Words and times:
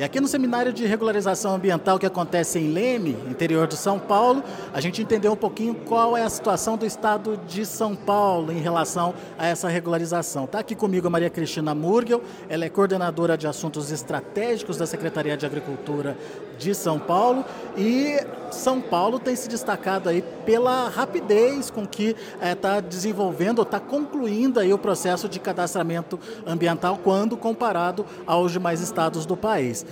E 0.00 0.02
aqui 0.02 0.18
no 0.18 0.26
Seminário 0.26 0.72
de 0.72 0.86
Regularização 0.86 1.54
Ambiental 1.54 1.98
que 1.98 2.06
acontece 2.06 2.58
em 2.58 2.72
Leme, 2.72 3.10
interior 3.28 3.66
de 3.66 3.76
São 3.76 3.98
Paulo, 3.98 4.42
a 4.72 4.80
gente 4.80 5.02
entendeu 5.02 5.32
um 5.32 5.36
pouquinho 5.36 5.74
qual 5.74 6.16
é 6.16 6.22
a 6.22 6.30
situação 6.30 6.78
do 6.78 6.86
estado 6.86 7.38
de 7.46 7.66
São 7.66 7.94
Paulo 7.94 8.50
em 8.50 8.60
relação 8.60 9.12
a 9.38 9.46
essa 9.46 9.68
regularização. 9.68 10.46
Está 10.46 10.60
aqui 10.60 10.74
comigo 10.74 11.06
a 11.06 11.10
Maria 11.10 11.28
Cristina 11.28 11.74
Murgel, 11.74 12.22
ela 12.48 12.64
é 12.64 12.70
coordenadora 12.70 13.36
de 13.36 13.46
assuntos 13.46 13.92
estratégicos 13.92 14.78
da 14.78 14.86
Secretaria 14.86 15.36
de 15.36 15.44
Agricultura 15.44 16.16
de 16.60 16.74
São 16.74 16.98
Paulo 16.98 17.44
e 17.76 18.18
São 18.50 18.80
Paulo 18.80 19.18
tem 19.18 19.34
se 19.34 19.48
destacado 19.48 20.08
aí 20.08 20.22
pela 20.44 20.88
rapidez 20.88 21.70
com 21.70 21.86
que 21.86 22.14
está 22.40 22.76
eh, 22.76 22.82
desenvolvendo 22.82 23.60
ou 23.60 23.64
está 23.64 23.80
concluindo 23.80 24.60
aí 24.60 24.72
o 24.72 24.78
processo 24.78 25.28
de 25.28 25.40
cadastramento 25.40 26.20
ambiental 26.46 27.00
quando 27.02 27.36
comparado 27.36 28.04
aos 28.26 28.52
demais 28.52 28.80
estados 28.80 29.24
do 29.24 29.36
país. 29.36 29.86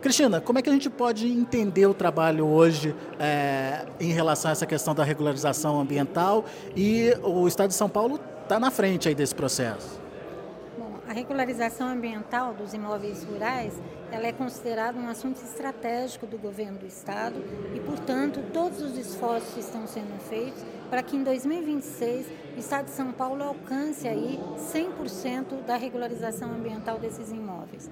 Cristina, 0.00 0.40
como 0.40 0.58
é 0.58 0.62
que 0.62 0.70
a 0.70 0.72
gente 0.72 0.88
pode 0.88 1.26
entender 1.26 1.86
o 1.86 1.92
trabalho 1.92 2.46
hoje 2.46 2.94
é, 3.18 3.84
em 4.00 4.12
relação 4.12 4.48
a 4.48 4.52
essa 4.52 4.64
questão 4.64 4.94
da 4.94 5.04
regularização 5.04 5.78
ambiental 5.80 6.44
e 6.74 7.12
o 7.22 7.46
Estado 7.46 7.68
de 7.68 7.74
São 7.74 7.88
Paulo 7.88 8.18
está 8.42 8.58
na 8.58 8.70
frente 8.70 9.08
aí 9.08 9.14
desse 9.14 9.34
processo? 9.34 10.07
Regularização 11.18 11.88
ambiental 11.88 12.54
dos 12.54 12.72
imóveis 12.72 13.24
rurais 13.24 13.74
ela 14.12 14.28
é 14.28 14.32
considerada 14.32 14.96
um 14.96 15.08
assunto 15.08 15.42
estratégico 15.42 16.28
do 16.28 16.38
governo 16.38 16.78
do 16.78 16.86
Estado 16.86 17.34
e, 17.74 17.80
portanto, 17.80 18.40
todos 18.52 18.80
os 18.80 18.96
esforços 18.96 19.56
estão 19.56 19.84
sendo 19.84 20.16
feitos 20.20 20.62
para 20.90 21.02
que 21.02 21.16
em 21.16 21.22
2026 21.22 22.26
o 22.56 22.58
Estado 22.58 22.86
de 22.86 22.90
São 22.90 23.12
Paulo 23.12 23.44
alcance 23.44 24.08
aí 24.08 24.40
100% 24.72 25.64
da 25.66 25.76
regularização 25.76 26.50
ambiental 26.50 26.98
desses 26.98 27.30
imóveis. 27.30 27.88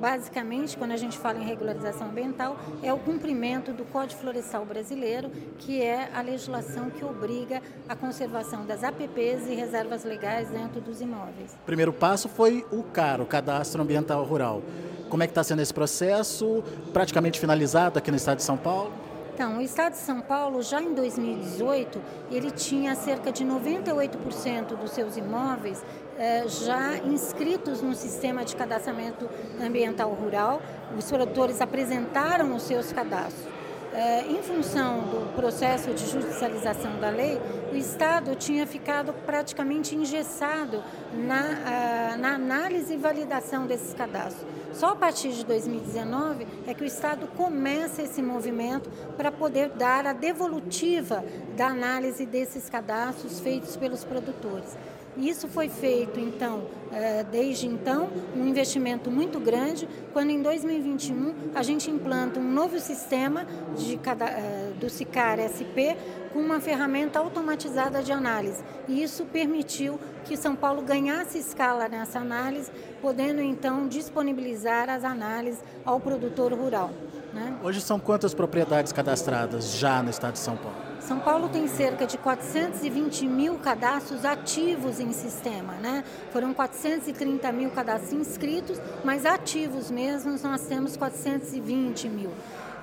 Basicamente, 0.00 0.76
quando 0.76 0.92
a 0.92 0.96
gente 0.96 1.16
fala 1.16 1.38
em 1.38 1.44
regularização 1.44 2.08
ambiental, 2.08 2.56
é 2.82 2.92
o 2.92 2.98
cumprimento 2.98 3.72
do 3.72 3.84
Código 3.84 4.20
Florestal 4.20 4.64
Brasileiro, 4.64 5.30
que 5.58 5.80
é 5.80 6.10
a 6.12 6.20
legislação 6.22 6.90
que 6.90 7.04
obriga 7.04 7.62
a 7.88 7.94
conservação 7.94 8.66
das 8.66 8.82
APPs 8.82 9.46
e 9.48 9.54
reservas 9.54 10.04
legais 10.04 10.48
dentro 10.48 10.80
dos 10.80 11.00
imóveis. 11.00 11.52
O 11.62 11.66
primeiro 11.66 11.92
passo 11.92 12.28
foi 12.28 12.66
o 12.72 12.82
CAR, 12.82 13.20
o 13.20 13.26
Cadastro 13.26 13.82
Ambiental 13.82 14.24
Rural. 14.24 14.62
Como 15.08 15.22
é 15.22 15.26
que 15.26 15.30
está 15.30 15.44
sendo 15.44 15.60
esse 15.60 15.74
processo? 15.74 16.64
Praticamente 16.92 17.38
finalizado 17.38 17.98
aqui 17.98 18.10
no 18.10 18.16
estado 18.16 18.38
de 18.38 18.44
São 18.44 18.56
Paulo? 18.56 18.90
Então, 19.34 19.58
o 19.58 19.60
estado 19.62 19.92
de 19.92 19.98
São 19.98 20.20
Paulo, 20.20 20.60
já 20.62 20.82
em 20.82 20.92
2018, 20.92 22.00
ele 22.30 22.50
tinha 22.50 22.94
cerca 22.94 23.32
de 23.32 23.44
98% 23.44 24.76
dos 24.76 24.90
seus 24.90 25.16
imóveis 25.16 25.82
eh, 26.18 26.44
já 26.46 26.98
inscritos 26.98 27.80
no 27.80 27.94
sistema 27.94 28.44
de 28.44 28.54
cadastramento 28.54 29.28
ambiental 29.58 30.10
rural. 30.12 30.60
Os 30.98 31.10
produtores 31.10 31.62
apresentaram 31.62 32.54
os 32.54 32.62
seus 32.62 32.92
cadastros. 32.92 33.61
É, 33.94 34.22
em 34.26 34.42
função 34.42 35.00
do 35.00 35.34
processo 35.36 35.92
de 35.92 36.10
judicialização 36.10 36.98
da 36.98 37.10
lei, 37.10 37.38
o 37.70 37.76
Estado 37.76 38.34
tinha 38.34 38.66
ficado 38.66 39.12
praticamente 39.26 39.94
engessado 39.94 40.82
na, 41.12 42.16
na 42.16 42.34
análise 42.34 42.94
e 42.94 42.96
validação 42.96 43.66
desses 43.66 43.92
cadastros. 43.92 44.46
Só 44.72 44.92
a 44.92 44.96
partir 44.96 45.32
de 45.32 45.44
2019 45.44 46.46
é 46.66 46.72
que 46.72 46.82
o 46.82 46.86
Estado 46.86 47.26
começa 47.36 48.00
esse 48.00 48.22
movimento 48.22 48.90
para 49.18 49.30
poder 49.30 49.68
dar 49.68 50.06
a 50.06 50.14
devolutiva 50.14 51.22
da 51.54 51.66
análise 51.66 52.24
desses 52.24 52.70
cadastros 52.70 53.40
feitos 53.40 53.76
pelos 53.76 54.04
produtores. 54.04 54.74
Isso 55.16 55.46
foi 55.46 55.68
feito, 55.68 56.18
então, 56.18 56.62
é, 56.90 57.22
desde 57.22 57.66
então, 57.66 58.08
um 58.34 58.46
investimento 58.46 59.10
muito 59.10 59.38
grande, 59.38 59.86
quando 60.12 60.30
em 60.30 60.40
2021 60.40 61.34
a 61.54 61.62
gente 61.62 61.90
implanta 61.90 62.40
um 62.40 62.50
novo 62.50 62.80
sistema 62.80 63.46
de, 63.76 63.94
é, 63.94 64.72
do 64.80 64.88
SICAR 64.88 65.38
SP 65.44 65.96
com 66.32 66.38
uma 66.38 66.60
ferramenta 66.60 67.18
automatizada 67.18 68.02
de 68.02 68.10
análise. 68.10 68.64
E 68.88 69.02
isso 69.02 69.26
permitiu 69.26 70.00
que 70.24 70.34
São 70.34 70.56
Paulo 70.56 70.80
ganhasse 70.80 71.38
escala 71.38 71.88
nessa 71.88 72.18
análise, 72.18 72.70
podendo 73.02 73.42
então 73.42 73.86
disponibilizar 73.86 74.88
as 74.88 75.04
análises 75.04 75.62
ao 75.84 76.00
produtor 76.00 76.54
rural. 76.54 76.90
Né? 77.34 77.54
Hoje 77.62 77.82
são 77.82 78.00
quantas 78.00 78.32
propriedades 78.32 78.92
cadastradas 78.92 79.72
já 79.76 80.02
no 80.02 80.08
estado 80.08 80.34
de 80.34 80.38
São 80.38 80.56
Paulo? 80.56 80.91
São 81.06 81.18
Paulo 81.18 81.48
tem 81.48 81.66
cerca 81.66 82.06
de 82.06 82.16
420 82.16 83.26
mil 83.26 83.58
cadastros 83.58 84.24
ativos 84.24 85.00
em 85.00 85.12
sistema, 85.12 85.74
né? 85.74 86.04
Foram 86.32 86.54
430 86.54 87.50
mil 87.52 87.70
cadastros 87.70 88.12
inscritos, 88.12 88.80
mas 89.04 89.26
ativos 89.26 89.90
mesmo 89.90 90.36
nós 90.42 90.62
temos 90.66 90.96
420 90.96 92.08
mil. 92.08 92.30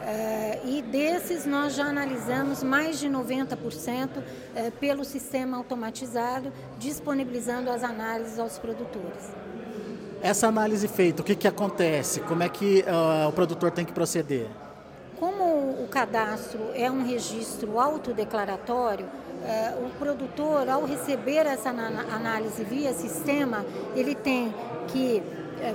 É, 0.01 0.59
e 0.65 0.81
desses 0.81 1.45
nós 1.45 1.75
já 1.75 1.85
analisamos 1.85 2.61
mais 2.63 2.99
de 2.99 3.09
90% 3.09 4.09
é, 4.55 4.69
pelo 4.69 5.03
sistema 5.05 5.57
automatizado, 5.57 6.51
disponibilizando 6.77 7.69
as 7.69 7.83
análises 7.83 8.37
aos 8.37 8.57
produtores. 8.57 9.33
Essa 10.21 10.47
análise 10.47 10.87
feita, 10.87 11.21
o 11.21 11.25
que, 11.25 11.35
que 11.35 11.47
acontece? 11.47 12.19
Como 12.21 12.43
é 12.43 12.49
que 12.49 12.83
uh, 12.83 13.29
o 13.29 13.31
produtor 13.31 13.71
tem 13.71 13.85
que 13.85 13.93
proceder? 13.93 14.47
Cadastro 15.89 16.71
é 16.73 16.89
um 16.89 17.03
registro 17.03 17.79
autodeclaratório, 17.79 19.05
eh, 19.43 19.73
o 19.83 19.89
produtor, 19.97 20.69
ao 20.69 20.85
receber 20.85 21.45
essa 21.45 21.69
análise 21.69 22.63
via 22.63 22.93
sistema, 22.93 23.65
ele 23.95 24.13
tem 24.13 24.53
que 24.87 25.23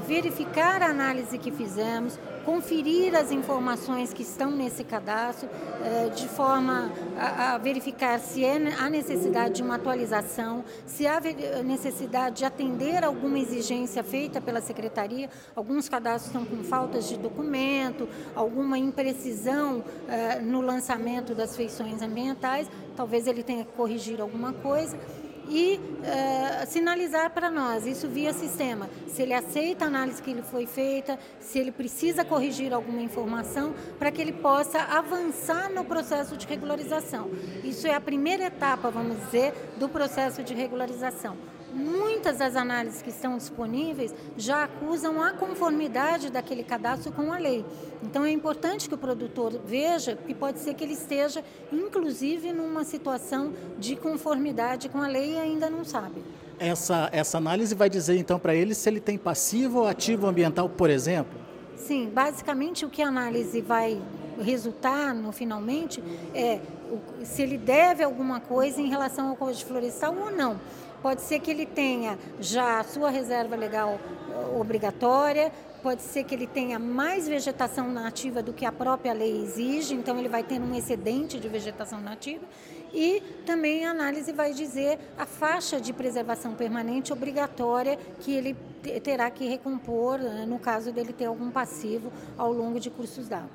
verificar 0.06 0.82
a 0.82 0.86
análise 0.86 1.38
que 1.38 1.50
fizemos, 1.50 2.18
conferir 2.44 3.14
as 3.14 3.30
informações 3.30 4.12
que 4.12 4.22
estão 4.22 4.50
nesse 4.50 4.84
cadastro, 4.84 5.48
eh, 5.82 6.10
de 6.14 6.28
forma 6.28 6.92
a, 7.18 7.58
verificar 7.58 8.18
se 8.20 8.44
é 8.44 8.54
há 8.78 8.90
necessidade 8.90 9.54
de 9.54 9.62
uma 9.62 9.76
atualização, 9.76 10.64
se 10.86 11.06
há 11.06 11.20
necessidade 11.64 12.36
de 12.36 12.44
atender 12.44 13.02
alguma 13.02 13.38
exigência 13.38 14.02
feita 14.04 14.40
pela 14.40 14.60
secretaria. 14.60 15.30
Alguns 15.56 15.88
cadastros 15.88 16.26
estão 16.26 16.44
com 16.44 16.62
faltas 16.64 17.08
de 17.08 17.16
documento, 17.16 18.08
alguma 18.34 18.78
imprecisão 18.78 19.82
eh, 20.08 20.40
no 20.40 20.60
lançamento 20.60 21.34
das 21.34 21.56
feições 21.56 22.02
ambientais, 22.02 22.68
talvez 22.96 23.26
ele 23.26 23.42
tenha 23.42 23.64
que 23.64 23.72
corrigir 23.72 24.20
alguma 24.20 24.52
coisa 24.52 24.96
e 25.49 25.78
uh, 25.78 26.66
sinalizar 26.66 27.31
para 27.31 27.50
nós, 27.50 27.87
isso 27.87 28.09
via 28.09 28.32
sistema, 28.32 28.88
se 29.06 29.22
ele 29.22 29.34
aceita 29.34 29.84
a 29.84 29.88
análise 29.88 30.22
que 30.22 30.31
ele 30.31 30.43
foi 30.43 30.66
feita, 30.66 31.19
se 31.41 31.59
ele 31.59 31.71
precisa 31.71 32.25
corrigir 32.25 32.72
alguma 32.72 33.00
informação, 33.00 33.75
para 33.99 34.10
que 34.10 34.21
ele 34.21 34.32
possa 34.32 34.81
avançar 34.81 35.71
no 35.71 35.84
processo 35.84 36.37
de 36.37 36.47
regularização. 36.47 37.31
Isso 37.62 37.87
é 37.87 37.94
a 37.94 38.00
primeira 38.00 38.44
etapa, 38.44 38.91
vamos 38.91 39.19
dizer, 39.25 39.53
do 39.78 39.88
processo 39.88 40.43
de 40.43 40.55
regularização 40.55 41.53
muitas 41.74 42.38
das 42.38 42.56
análises 42.56 43.02
que 43.02 43.10
estão 43.10 43.36
disponíveis 43.36 44.14
já 44.36 44.64
acusam 44.64 45.22
a 45.22 45.32
conformidade 45.32 46.30
daquele 46.30 46.62
cadastro 46.62 47.12
com 47.12 47.32
a 47.32 47.38
lei. 47.38 47.64
Então 48.02 48.24
é 48.24 48.30
importante 48.30 48.88
que 48.88 48.94
o 48.94 48.98
produtor 48.98 49.60
veja 49.64 50.16
que 50.16 50.34
pode 50.34 50.60
ser 50.60 50.74
que 50.74 50.84
ele 50.84 50.94
esteja, 50.94 51.44
inclusive, 51.72 52.52
numa 52.52 52.84
situação 52.84 53.52
de 53.78 53.96
conformidade 53.96 54.88
com 54.88 55.00
a 55.00 55.08
lei 55.08 55.34
e 55.34 55.38
ainda 55.38 55.68
não 55.68 55.84
sabe. 55.84 56.22
Essa, 56.58 57.08
essa 57.12 57.38
análise 57.38 57.74
vai 57.74 57.90
dizer 57.90 58.16
então 58.16 58.38
para 58.38 58.54
ele 58.54 58.74
se 58.74 58.88
ele 58.88 59.00
tem 59.00 59.18
passivo 59.18 59.80
ou 59.80 59.88
ativo 59.88 60.26
ambiental, 60.26 60.68
por 60.68 60.88
exemplo? 60.88 61.40
Sim, 61.76 62.08
basicamente 62.08 62.86
o 62.86 62.88
que 62.88 63.02
a 63.02 63.08
análise 63.08 63.60
vai 63.60 64.00
resultar 64.40 65.14
no 65.14 65.32
finalmente 65.32 66.02
é 66.34 66.60
se 67.24 67.42
ele 67.42 67.58
deve 67.58 68.02
alguma 68.02 68.40
coisa 68.40 68.80
em 68.80 68.88
relação 68.88 69.28
ao 69.28 69.36
código 69.36 69.66
florestal 69.66 70.14
ou 70.16 70.30
não. 70.30 70.58
Pode 71.04 71.20
ser 71.20 71.38
que 71.38 71.50
ele 71.50 71.66
tenha 71.66 72.19
já 72.40 72.81
a 72.81 72.82
sua 72.82 73.11
reserva 73.11 73.55
legal 73.55 74.00
eh, 74.31 74.58
obrigatória, 74.58 75.52
pode 75.82 76.00
ser 76.00 76.25
que 76.25 76.34
ele 76.34 76.46
tenha 76.46 76.78
mais 76.78 77.28
vegetação 77.28 77.93
nativa 77.93 78.43
do 78.43 78.55
que 78.55 78.64
a 78.64 78.73
própria 78.73 79.12
lei 79.12 79.43
exige, 79.43 79.93
então 79.93 80.19
ele 80.19 80.31
vai 80.31 80.43
ter 80.43 80.58
um 80.58 80.75
excedente 80.75 81.38
de 81.38 81.46
vegetação 81.46 82.00
nativa. 82.00 82.46
E 82.90 83.23
também 83.44 83.84
a 83.84 83.90
análise 83.90 84.32
vai 84.32 84.55
dizer 84.55 84.99
a 85.19 85.26
faixa 85.26 85.78
de 85.78 85.93
preservação 85.93 86.55
permanente 86.55 87.12
obrigatória 87.12 87.99
que 88.20 88.32
ele 88.32 88.56
terá 89.02 89.28
que 89.28 89.46
recompor, 89.46 90.19
eh, 90.20 90.46
no 90.46 90.58
caso 90.58 90.90
dele 90.90 91.12
ter 91.12 91.26
algum 91.26 91.50
passivo 91.50 92.11
ao 92.38 92.50
longo 92.50 92.81
de 92.81 92.88
cursos 92.88 93.28
d'água. 93.28 93.50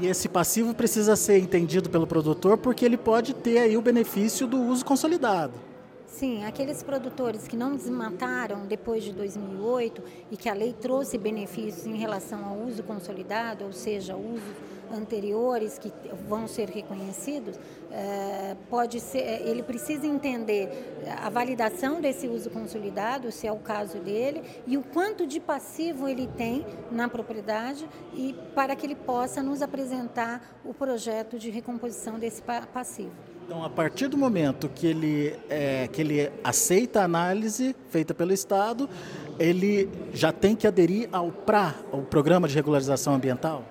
E 0.00 0.06
esse 0.06 0.28
passivo 0.28 0.72
precisa 0.72 1.16
ser 1.16 1.40
entendido 1.40 1.90
pelo 1.90 2.06
produtor 2.06 2.58
porque 2.58 2.84
ele 2.84 2.96
pode 2.96 3.34
ter 3.34 3.58
aí 3.58 3.76
o 3.76 3.82
benefício 3.82 4.46
do 4.46 4.62
uso 4.62 4.84
consolidado. 4.84 5.71
Sim, 6.12 6.44
aqueles 6.44 6.82
produtores 6.82 7.48
que 7.48 7.56
não 7.56 7.74
desmataram 7.74 8.66
depois 8.66 9.02
de 9.02 9.14
2008 9.14 10.02
e 10.30 10.36
que 10.36 10.46
a 10.46 10.52
lei 10.52 10.74
trouxe 10.74 11.16
benefícios 11.16 11.86
em 11.86 11.96
relação 11.96 12.44
ao 12.44 12.58
uso 12.58 12.82
consolidado, 12.82 13.64
ou 13.64 13.72
seja, 13.72 14.14
uso 14.14 14.44
anteriores 14.92 15.78
que 15.78 15.90
vão 16.28 16.46
ser 16.46 16.68
reconhecidos, 16.68 17.58
é, 17.90 18.54
pode 18.68 19.00
ser, 19.00 19.20
é, 19.20 19.48
ele 19.48 19.62
precisa 19.62 20.06
entender 20.06 20.68
a 21.18 21.30
validação 21.30 21.98
desse 21.98 22.28
uso 22.28 22.50
consolidado, 22.50 23.32
se 23.32 23.46
é 23.46 23.52
o 23.52 23.60
caso 23.60 23.96
dele, 23.98 24.42
e 24.66 24.76
o 24.76 24.82
quanto 24.82 25.26
de 25.26 25.40
passivo 25.40 26.06
ele 26.06 26.26
tem 26.36 26.66
na 26.90 27.08
propriedade 27.08 27.88
e 28.12 28.34
para 28.54 28.76
que 28.76 28.84
ele 28.84 28.96
possa 28.96 29.42
nos 29.42 29.62
apresentar 29.62 30.60
o 30.62 30.74
projeto 30.74 31.38
de 31.38 31.48
recomposição 31.48 32.18
desse 32.18 32.42
passivo. 32.42 33.31
Então, 33.52 33.66
a 33.66 33.68
partir 33.68 34.08
do 34.08 34.16
momento 34.16 34.66
que 34.66 34.86
ele, 34.86 35.38
é, 35.50 35.86
que 35.86 36.00
ele 36.00 36.32
aceita 36.42 37.02
a 37.02 37.04
análise 37.04 37.76
feita 37.90 38.14
pelo 38.14 38.32
Estado, 38.32 38.88
ele 39.38 39.90
já 40.14 40.32
tem 40.32 40.56
que 40.56 40.66
aderir 40.66 41.06
ao 41.12 41.30
PRA, 41.30 41.74
o 41.92 42.00
Programa 42.00 42.48
de 42.48 42.54
Regularização 42.54 43.14
Ambiental? 43.14 43.62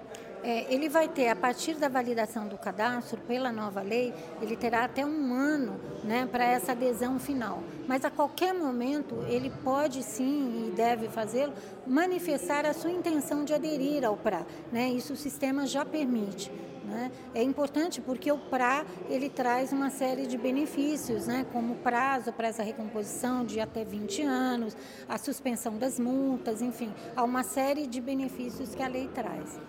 É, 0.44 0.72
ele 0.72 0.88
vai 0.88 1.08
ter, 1.08 1.30
a 1.30 1.36
partir 1.36 1.74
da 1.78 1.90
validação 1.90 2.48
do 2.48 2.60
cadastro 2.60 3.20
pela 3.22 3.52
nova 3.52 3.82
lei, 3.82 4.14
ele 4.40 4.56
terá 4.56 4.86
até 4.86 5.04
um 5.04 5.34
ano 5.34 5.80
né, 6.04 6.30
para 6.32 6.46
essa 6.46 6.74
adesão 6.74 7.18
final. 7.18 7.64
Mas 7.88 8.06
a 8.06 8.12
qualquer 8.12 8.54
momento 8.54 9.26
ele 9.28 9.52
pode 9.64 10.04
sim 10.04 10.68
e 10.68 10.76
deve 10.76 11.10
fazê-lo, 11.10 11.54
manifestar 11.88 12.68
a 12.68 12.74
sua 12.74 12.92
intenção 12.92 13.44
de 13.44 13.56
aderir 13.56 14.06
ao 14.06 14.16
PRA. 14.16 14.46
Né? 14.72 14.90
Isso 14.90 15.14
o 15.14 15.18
sistema 15.18 15.66
já 15.66 15.84
permite. 15.84 16.52
Né? 16.84 17.12
É 17.34 17.44
importante 17.44 18.02
porque 18.02 18.32
o 18.32 18.38
PRA 18.38 18.86
ele 19.10 19.30
traz 19.30 19.72
uma 19.72 19.90
série 19.90 20.26
de 20.26 20.38
benefícios, 20.38 21.28
né? 21.28 21.46
como 21.52 21.76
prazo 21.76 22.34
para 22.34 22.48
essa 22.48 22.64
recomposição 22.64 23.46
de 23.46 23.60
até 23.60 23.84
20 23.84 24.24
anos, 24.24 24.76
a 25.08 25.18
suspensão 25.18 25.78
das 25.78 26.00
multas, 26.00 26.62
enfim, 26.62 26.92
há 27.16 27.24
uma 27.24 27.44
série 27.44 27.86
de 27.86 28.02
benefícios 28.02 28.74
que 28.74 28.82
a 28.82 28.88
lei 28.88 29.08
traz. 29.08 29.60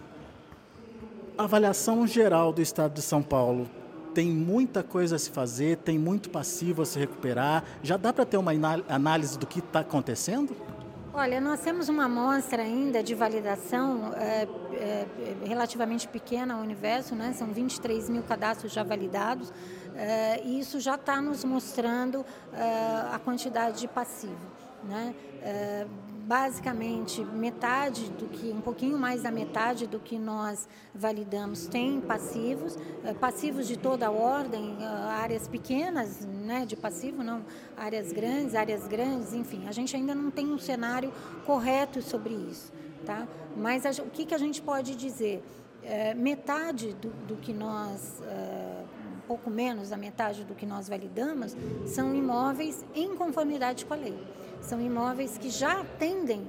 A 1.36 1.44
avaliação 1.44 2.06
geral 2.06 2.52
do 2.52 2.62
Estado 2.62 2.94
de 2.94 3.02
São 3.02 3.22
Paulo 3.22 3.68
tem 4.14 4.28
muita 4.28 4.82
coisa 4.82 5.16
a 5.16 5.18
se 5.18 5.30
fazer, 5.30 5.78
tem 5.78 5.98
muito 5.98 6.30
passivo 6.30 6.82
a 6.82 6.86
se 6.86 6.98
recuperar. 6.98 7.64
Já 7.82 7.96
dá 7.96 8.12
para 8.12 8.26
ter 8.26 8.36
uma 8.36 8.52
análise 8.88 9.38
do 9.38 9.46
que 9.46 9.58
está 9.58 9.80
acontecendo? 9.80 10.54
Olha, 11.14 11.42
nós 11.42 11.60
temos 11.60 11.90
uma 11.90 12.06
amostra 12.06 12.62
ainda 12.62 13.02
de 13.02 13.14
validação 13.14 14.14
é, 14.14 14.48
é, 14.72 15.06
relativamente 15.44 16.08
pequena 16.08 16.54
ao 16.54 16.60
universo, 16.60 17.14
né? 17.14 17.34
são 17.34 17.48
23 17.48 18.08
mil 18.08 18.22
cadastros 18.22 18.72
já 18.72 18.82
validados, 18.82 19.52
é, 19.94 20.40
e 20.42 20.58
isso 20.58 20.80
já 20.80 20.94
está 20.94 21.20
nos 21.20 21.44
mostrando 21.44 22.24
a 23.12 23.18
quantidade 23.18 23.80
de 23.80 23.88
passivo. 23.88 24.40
Né? 24.84 25.14
Basicamente 26.22 27.24
metade 27.24 28.10
do 28.10 28.26
que, 28.26 28.50
um 28.50 28.60
pouquinho 28.60 28.98
mais 28.98 29.22
da 29.22 29.30
metade 29.30 29.86
do 29.86 29.98
que 29.98 30.18
nós 30.18 30.68
validamos 30.94 31.66
tem 31.66 32.00
passivos, 32.00 32.76
eh, 33.04 33.12
passivos 33.14 33.66
de 33.66 33.76
toda 33.76 34.10
ordem, 34.10 34.76
eh, 34.80 34.84
áreas 34.84 35.48
pequenas 35.48 36.24
né, 36.24 36.64
de 36.64 36.76
passivo, 36.76 37.22
não 37.22 37.42
áreas 37.76 38.12
grandes, 38.12 38.54
áreas 38.54 38.86
grandes, 38.86 39.32
enfim, 39.34 39.66
a 39.66 39.72
gente 39.72 39.94
ainda 39.96 40.14
não 40.14 40.30
tem 40.30 40.46
um 40.46 40.58
cenário 40.58 41.12
correto 41.44 42.00
sobre 42.00 42.34
isso. 42.34 42.72
Tá? 43.04 43.26
Mas 43.56 43.84
a, 43.84 43.90
o 44.02 44.10
que, 44.10 44.24
que 44.24 44.34
a 44.34 44.38
gente 44.38 44.62
pode 44.62 44.94
dizer? 44.94 45.42
É, 45.82 46.14
metade 46.14 46.94
do, 46.94 47.08
do, 47.26 47.36
que 47.36 47.52
nós, 47.52 48.22
é, 48.22 48.84
pouco 49.26 49.50
menos 49.50 49.90
da 49.90 49.96
metade 49.96 50.44
do 50.44 50.54
que 50.54 50.66
nós 50.66 50.88
validamos, 50.88 51.56
são 51.86 52.14
imóveis 52.14 52.84
em 52.94 53.14
conformidade 53.16 53.84
com 53.84 53.94
a 53.94 53.96
lei. 53.96 54.18
São 54.60 54.80
imóveis 54.80 55.38
que 55.38 55.50
já 55.50 55.80
atendem 55.80 56.46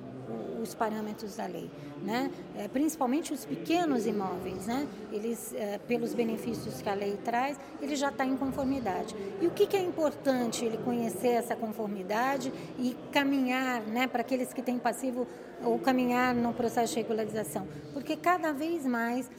os 0.63 0.73
parâmetros 0.73 1.35
da 1.35 1.45
lei, 1.45 1.69
né? 2.01 2.31
É, 2.57 2.67
principalmente 2.67 3.33
os 3.33 3.45
pequenos 3.45 4.05
imóveis, 4.07 4.65
né? 4.65 4.87
Eles, 5.11 5.53
é, 5.53 5.77
pelos 5.77 6.13
benefícios 6.13 6.81
que 6.81 6.89
a 6.89 6.93
lei 6.93 7.17
traz, 7.23 7.57
ele 7.81 7.95
já 7.95 8.09
está 8.09 8.25
em 8.25 8.35
conformidade. 8.35 9.15
E 9.41 9.47
o 9.47 9.51
que, 9.51 9.67
que, 9.67 9.77
é 9.77 9.81
importante 9.81 10.65
ele 10.65 10.77
conhecer 10.77 11.29
essa 11.29 11.55
conformidade 11.55 12.51
e 12.79 12.95
caminhar, 13.11 13.81
né? 13.81 14.07
Para 14.07 14.21
aqueles 14.21 14.53
que 14.53 14.61
têm 14.61 14.79
passivo 14.79 15.27
ou 15.63 15.79
caminhar 15.79 16.33
no 16.35 16.53
processo 16.53 16.93
de 16.93 16.99
regularização, 16.99 17.67
porque 17.93 18.15
cada 18.15 18.51
vez 18.51 18.85
mais 18.85 19.29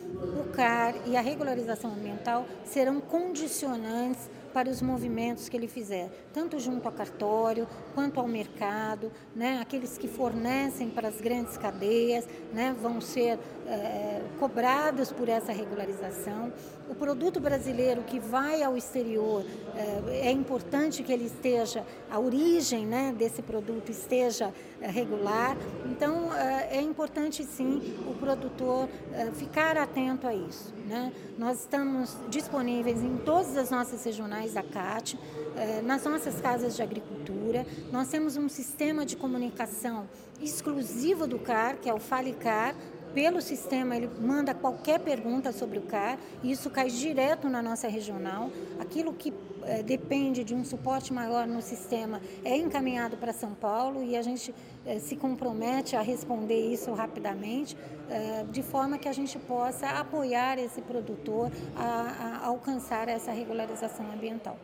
o 0.41 0.51
CAR 0.53 0.95
e 1.07 1.17
a 1.17 1.21
regularização 1.21 1.93
ambiental 1.93 2.47
serão 2.65 3.01
condicionantes 3.01 4.29
para 4.55 4.71
os 4.71 4.81
movimentos 4.81 5.49
que 5.49 5.57
ele 5.57 5.67
fizer, 5.67 6.09
tanto 6.33 6.61
junto 6.61 6.87
ao 6.87 6.93
cartório 6.93 7.67
quanto 7.93 8.21
ao 8.21 8.29
mercado, 8.29 9.11
né? 9.35 9.59
aqueles 9.61 9.99
que 9.99 10.07
fornecem 10.07 10.89
para 10.89 11.09
as 11.09 11.21
grandes 11.21 11.59
cadeias 11.59 12.25
né? 12.53 12.75
vão 12.81 13.01
ser 13.01 13.37
é, 13.67 14.23
cobrados 14.39 15.11
por 15.11 15.29
essa 15.29 15.53
regularização. 15.53 16.53
O 16.89 16.95
produto 16.95 17.41
brasileiro 17.41 18.03
que 18.03 18.21
vai 18.21 18.63
ao 18.63 18.77
exterior, 18.77 19.45
é, 19.75 20.29
é 20.29 20.31
importante 20.31 21.03
que 21.03 21.13
ele 21.13 21.25
esteja, 21.25 21.85
a 22.11 22.21
origem 22.21 22.87
né, 22.87 23.15
desse 23.17 23.41
produto 23.41 23.91
esteja 23.91 24.53
é, 24.81 24.91
regular. 24.91 25.57
Então, 25.87 26.33
é, 26.35 26.81
importante 26.81 27.43
sim 27.43 27.97
o 28.07 28.15
produtor 28.15 28.89
ficar 29.35 29.79
atento 29.79 30.27
a 30.27 30.35
isso. 30.35 30.73
Né? 30.87 31.13
Nós 31.39 31.61
estamos 31.61 32.17
disponíveis 32.29 33.03
em 33.03 33.17
todas 33.17 33.57
as 33.57 33.71
nossas 33.71 34.05
regionais 34.05 34.44
da 34.53 34.63
CAT, 34.63 35.19
é, 35.57 35.81
nas 35.83 36.05
nossas 36.05 36.41
casas 36.41 36.77
de 36.77 36.83
agricultura. 36.83 37.67
Nós 37.91 38.09
temos 38.09 38.37
um 38.37 38.49
sistema 38.49 39.07
de 39.07 39.17
comunicação 39.17 40.09
exclusivo 40.41 41.27
do 41.27 41.39
CAR, 41.39 41.77
que 41.79 41.89
é 41.89 41.95
o 41.95 42.01
FaliCar, 42.01 42.75
pelo 43.15 43.41
sistema, 43.41 43.97
ele 43.97 44.11
manda 44.21 44.53
qualquer 44.53 44.99
pergunta 44.99 45.53
sobre 45.53 45.79
o 45.79 45.83
CAR, 45.83 46.19
e 46.43 46.51
isso 46.51 46.69
cai 46.69 46.91
direto 46.91 47.49
na 47.49 47.63
nossa 47.63 47.87
regional. 47.87 48.51
Aquilo 48.81 49.13
que 49.13 49.33
é, 49.63 49.83
depende 49.83 50.43
de 50.45 50.55
um 50.55 50.65
suporte 50.65 51.13
maior 51.13 51.47
no 51.47 51.63
sistema 51.63 52.21
é 52.45 52.57
encaminhado 52.57 53.17
para 53.17 53.33
São 53.33 53.55
Paulo 53.55 54.03
e 54.03 54.17
a 54.17 54.23
gente 54.23 54.55
é, 54.85 54.99
se 54.99 55.17
compromete 55.17 55.97
a 55.97 56.03
responder 56.03 56.73
isso 56.73 56.93
rapidamente, 56.93 57.77
é, 58.11 58.45
de 58.51 58.63
forma 58.63 58.99
que 58.99 59.09
a 59.09 59.13
gente 59.13 59.39
possa 59.39 59.89
apoiar 59.89 60.59
esse 60.59 60.83
produtor 60.83 61.51
a, 61.77 62.43
a 62.43 62.47
alcançar 62.47 63.09
essa 63.09 63.31
regularização 63.31 64.11
ambiental. 64.13 64.59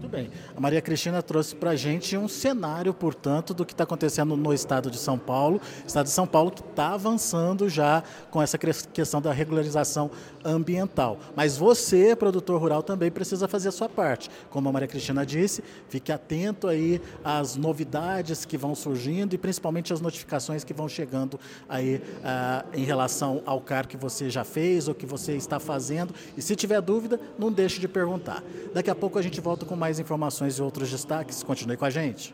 Muito 0.00 0.10
bem. 0.10 0.30
A 0.56 0.58
Maria 0.58 0.80
Cristina 0.80 1.22
trouxe 1.22 1.54
para 1.54 1.72
a 1.72 1.76
gente 1.76 2.16
um 2.16 2.26
cenário, 2.26 2.94
portanto, 2.94 3.52
do 3.52 3.66
que 3.66 3.74
está 3.74 3.84
acontecendo 3.84 4.34
no 4.34 4.54
estado 4.54 4.90
de 4.90 4.96
São 4.96 5.18
Paulo. 5.18 5.60
Estado 5.86 6.06
de 6.06 6.12
São 6.12 6.26
Paulo 6.26 6.50
que 6.50 6.62
está 6.62 6.94
avançando 6.94 7.68
já 7.68 8.02
com 8.30 8.40
essa 8.40 8.56
questão 8.56 9.20
da 9.20 9.30
regularização 9.30 10.10
ambiental. 10.42 11.18
Mas 11.36 11.58
você, 11.58 12.16
produtor 12.16 12.58
rural, 12.58 12.82
também 12.82 13.10
precisa 13.10 13.46
fazer 13.46 13.68
a 13.68 13.72
sua 13.72 13.90
parte. 13.90 14.30
Como 14.48 14.70
a 14.70 14.72
Maria 14.72 14.88
Cristina 14.88 15.26
disse, 15.26 15.62
fique 15.90 16.10
atento 16.10 16.66
aí 16.66 16.98
às 17.22 17.56
novidades 17.56 18.46
que 18.46 18.56
vão 18.56 18.74
surgindo 18.74 19.34
e 19.34 19.38
principalmente 19.38 19.92
às 19.92 20.00
notificações 20.00 20.64
que 20.64 20.72
vão 20.72 20.88
chegando 20.88 21.38
aí 21.68 22.00
ah, 22.24 22.64
em 22.72 22.84
relação 22.84 23.42
ao 23.44 23.60
CAR 23.60 23.86
que 23.86 23.98
você 23.98 24.30
já 24.30 24.44
fez 24.44 24.88
ou 24.88 24.94
que 24.94 25.04
você 25.04 25.34
está 25.36 25.60
fazendo. 25.60 26.14
E 26.38 26.40
se 26.40 26.56
tiver 26.56 26.80
dúvida, 26.80 27.20
não 27.38 27.52
deixe 27.52 27.78
de 27.78 27.86
perguntar. 27.86 28.42
Daqui 28.72 28.88
a 28.88 28.94
pouco 28.94 29.18
a 29.18 29.22
gente 29.22 29.42
volta 29.42 29.66
com 29.66 29.76
mais 29.90 29.98
informações 29.98 30.58
e 30.58 30.62
outros 30.62 30.88
destaques. 30.88 31.42
Continue 31.42 31.76
com 31.76 31.84
a 31.84 31.90
gente. 31.90 32.32